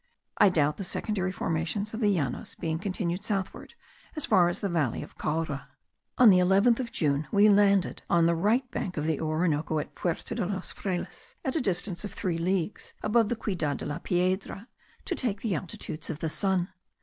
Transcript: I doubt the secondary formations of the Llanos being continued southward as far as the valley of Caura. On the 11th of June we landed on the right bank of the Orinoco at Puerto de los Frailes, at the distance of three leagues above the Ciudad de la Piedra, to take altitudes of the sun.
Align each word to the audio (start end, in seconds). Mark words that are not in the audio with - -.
I 0.39 0.49
doubt 0.49 0.77
the 0.77 0.83
secondary 0.83 1.31
formations 1.31 1.93
of 1.93 1.99
the 1.99 2.11
Llanos 2.11 2.55
being 2.55 2.79
continued 2.79 3.23
southward 3.23 3.75
as 4.15 4.25
far 4.25 4.49
as 4.49 4.59
the 4.59 4.67
valley 4.67 5.03
of 5.03 5.15
Caura. 5.15 5.67
On 6.17 6.31
the 6.31 6.39
11th 6.39 6.79
of 6.79 6.91
June 6.91 7.27
we 7.31 7.49
landed 7.49 8.01
on 8.09 8.25
the 8.25 8.33
right 8.33 8.67
bank 8.71 8.97
of 8.97 9.05
the 9.05 9.19
Orinoco 9.21 9.77
at 9.77 9.93
Puerto 9.93 10.33
de 10.33 10.43
los 10.43 10.71
Frailes, 10.73 11.35
at 11.45 11.53
the 11.53 11.61
distance 11.61 12.03
of 12.03 12.13
three 12.13 12.39
leagues 12.39 12.95
above 13.03 13.29
the 13.29 13.37
Ciudad 13.45 13.77
de 13.77 13.85
la 13.85 13.99
Piedra, 13.99 14.67
to 15.05 15.13
take 15.13 15.45
altitudes 15.45 16.09
of 16.09 16.17
the 16.17 16.31
sun. 16.31 16.69